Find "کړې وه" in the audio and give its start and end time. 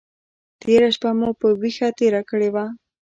2.29-2.65